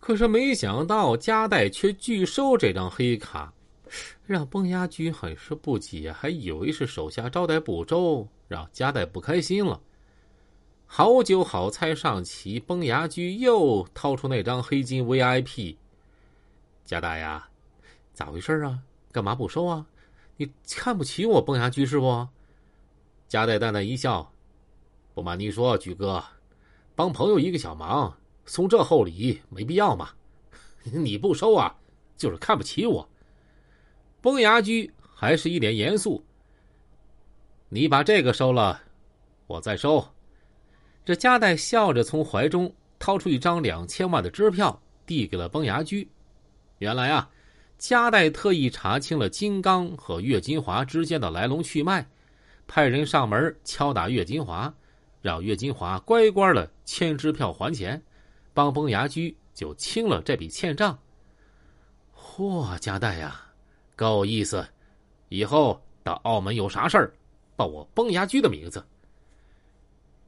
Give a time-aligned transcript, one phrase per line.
[0.00, 3.52] 可是没想到加代却拒收这张黑卡，
[4.24, 9.80] 让崩牙驹很是不解，还以为是手下招待不周，让加代不开心了。
[10.86, 15.76] 好酒好菜上齐，崩牙驹又掏出那张黑金 VIP。
[16.84, 17.48] 加代呀，
[18.12, 18.80] 咋回事啊？
[19.12, 19.86] 干嘛不收啊？
[20.36, 22.26] 你看不起我崩牙驹是不？
[23.28, 24.32] 加代淡淡一笑，
[25.14, 26.24] 不瞒你说，驹哥，
[26.96, 28.16] 帮朋友一个小忙。
[28.50, 30.10] 送这厚礼没必要嘛？
[30.82, 31.72] 你不收啊，
[32.16, 33.08] 就是看不起我。
[34.20, 36.24] 崩牙驹还是一脸严肃。
[37.68, 38.82] 你把这个收了，
[39.46, 40.04] 我再收。
[41.04, 46.10] 这加代笑着从怀中掏出一张两千万的支票，递给了崩牙驹。
[46.78, 47.30] 原来啊，
[47.78, 52.04] 加代特意查清了金刚和岳金华之间的来龙去脉，
[52.66, 54.74] 派人上门敲打岳金华，
[55.22, 58.02] 让岳金华乖乖的签支票还钱。
[58.52, 60.98] 帮崩牙驹就清了这笔欠账。
[62.14, 63.40] 嚯，加代呀，
[63.96, 64.66] 够意思！
[65.28, 67.12] 以后到澳门有啥事儿，
[67.56, 68.84] 报我崩牙驹的名字。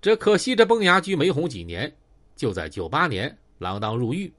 [0.00, 1.94] 这可惜这崩牙驹没红几年，
[2.34, 4.32] 就在九八年锒铛入狱。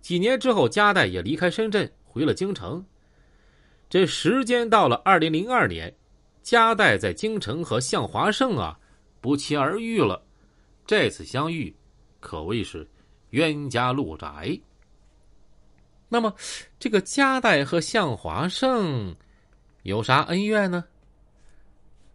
[0.00, 2.84] 几年之后，加代也离开深圳，回了京城。
[3.88, 5.94] 这时间到了二零零二年，
[6.42, 8.78] 加代在京城和向华胜啊
[9.20, 10.22] 不期而遇了。
[10.86, 11.74] 这次相遇，
[12.20, 12.88] 可谓是。
[13.32, 14.58] 冤家路窄。
[16.08, 16.34] 那么，
[16.78, 19.14] 这个加代和向华胜
[19.82, 20.84] 有啥恩怨呢？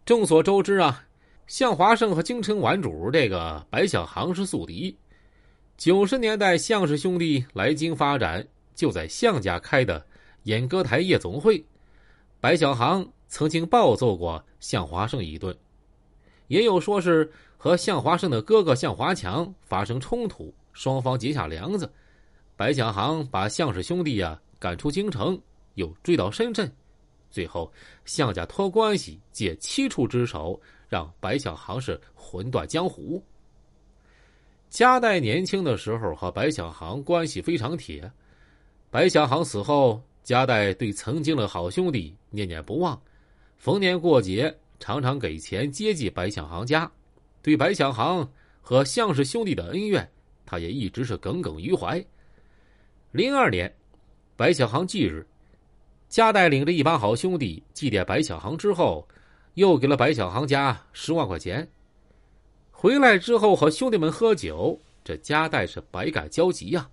[0.04, 1.04] 众所周知啊，
[1.46, 4.96] 向华胜和京城玩主这个白小航是宿敌。
[5.76, 10.06] 九十年代，向氏兄弟来京发展，就在向家开的
[10.44, 11.64] 演歌台夜总会。
[12.40, 15.56] 白小航曾经暴揍过向华胜一顿，
[16.46, 20.54] 也有说是和向华胜的哥哥向华强发生冲突。
[20.72, 21.90] 双方结下梁子，
[22.56, 25.40] 白小航把向氏兄弟呀赶出京城，
[25.74, 26.70] 又追到深圳，
[27.30, 27.72] 最后
[28.04, 33.22] 向家托关系借七处之手，让白小航是魂断江湖。
[34.70, 38.10] 加代年轻的时候和白小航关系非常铁，
[38.90, 43.00] 白小航死后，加代对曾经的好兄弟念念不忘，
[43.56, 46.90] 逢年过节常常给钱接济白小航家，
[47.40, 50.06] 对白小航和向氏兄弟的恩怨。
[50.50, 52.02] 他也一直是耿耿于怀。
[53.10, 53.70] 零二年，
[54.34, 55.26] 白小航忌日，
[56.08, 59.06] 加代领着一帮好兄弟祭奠白小航之后，
[59.54, 61.68] 又给了白小航家十万块钱。
[62.70, 66.88] 回来之后和兄弟们喝酒，这加代是百感交集呀。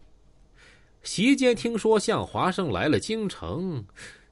[1.04, 3.86] 席间听说向华胜来了京城，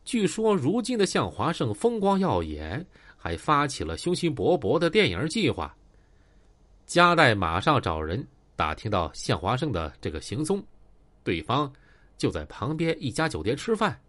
[0.03, 2.85] 据说如今的向华胜风光耀眼，
[3.15, 5.73] 还发起了雄心勃勃的电影计划。
[6.85, 8.27] 加代马上找人。
[8.63, 10.65] 打听到向华胜的这个行踪，
[11.21, 11.69] 对方
[12.17, 13.99] 就在旁边一家酒店吃饭。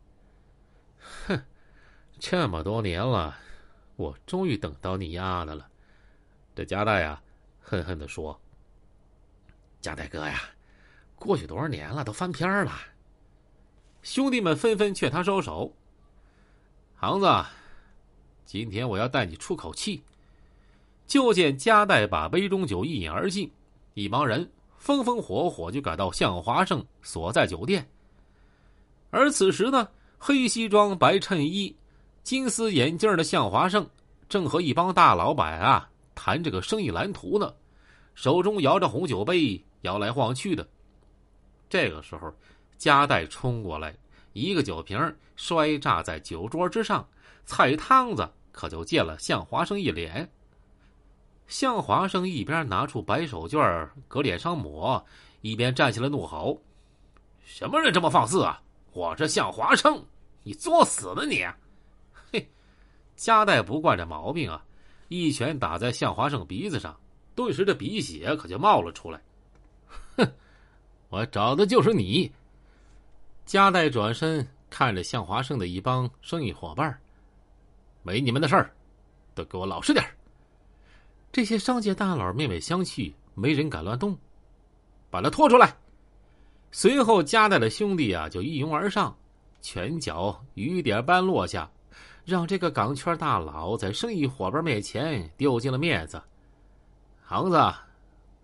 [1.27, 1.43] 哼，
[2.21, 3.37] 这么多年了，
[3.97, 5.69] 我终于等到你丫的了。
[6.55, 7.21] 这加代呀，
[7.61, 8.41] 恨恨的说
[9.83, 10.41] ：“加代哥呀，
[11.17, 12.73] 过去多少年了，都翻篇了。”
[14.03, 15.75] 兄弟们纷纷劝他收手。
[16.95, 17.27] 航子，
[18.47, 20.05] 今天我要带你出口气。
[21.09, 23.51] 就见加代把杯中酒一饮而尽。
[23.95, 27.89] 一帮人风风火火就赶到向华胜所在酒店，
[29.11, 29.89] 而此时呢，
[30.19, 31.75] 黑西装、白衬衣、
[32.23, 33.89] 金丝眼镜的向华胜
[34.29, 37.55] 正和一帮大老板啊谈这个生意蓝图呢，
[38.15, 40.67] 手中摇着红酒杯，摇来晃去的。
[41.69, 42.33] 这个时候，
[42.77, 43.97] 加代冲过来，
[44.33, 44.99] 一个酒瓶
[45.37, 47.07] 摔炸在酒桌之上，
[47.47, 50.29] 菜汤子可就溅了向华胜一脸。
[51.47, 55.05] 向华生一边拿出白手绢搁脸上抹，
[55.43, 56.61] 一边站起来怒吼
[57.45, 58.61] ：“什么人这么放肆啊！
[58.93, 60.03] 我这向华生，
[60.43, 61.45] 你作死呢你！”
[62.33, 62.49] 嘿，
[63.17, 64.65] 加代不惯这毛病啊，
[65.09, 66.99] 一拳打在向华生鼻子上，
[67.35, 69.21] 顿时这鼻血可就冒了出来。
[70.17, 70.33] 哼，
[71.09, 72.33] 我找的就是你！
[73.45, 76.99] 加代转身看着向华生的一帮生意伙伴
[78.03, 78.73] 没你们的事儿，
[79.35, 80.03] 都给我老实点
[81.35, 84.17] 这些商界大佬面面相觑，没人敢乱动。
[85.11, 85.77] 把他拖出来。
[86.71, 89.13] 随后，加代的兄弟啊就一拥而上，
[89.61, 91.69] 拳脚雨点般落下，
[92.25, 96.23] 让这个港圈大佬在生意伙伴面前丢尽了面子。
[97.21, 97.61] 航子，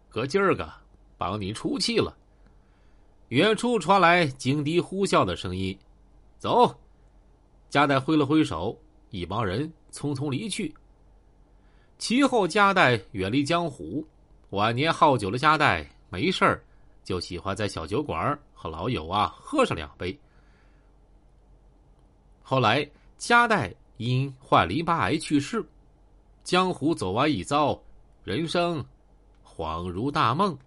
[0.08, 0.68] 哥今儿个
[1.16, 2.12] 帮你出气了。
[3.28, 5.78] 远处传来警笛呼啸的声音。
[6.40, 6.76] 走。
[7.68, 8.76] 加代挥了挥手，
[9.10, 10.74] 一帮人匆匆离去。
[12.00, 14.02] 其后，加代远离江湖，
[14.48, 16.64] 晚年好酒的加代没事儿
[17.04, 20.18] 就喜欢在小酒馆和老友啊喝上两杯。
[22.42, 22.88] 后来，
[23.18, 25.62] 加代因患淋巴癌去世，
[26.42, 27.78] 江湖走完一遭，
[28.24, 28.82] 人生
[29.44, 30.58] 恍如大梦。